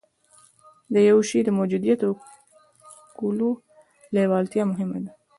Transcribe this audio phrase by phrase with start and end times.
[0.93, 2.13] د يوه شي د موجوديت او
[3.19, 3.49] کولو
[4.15, 5.11] لېوالتيا مهمه ده.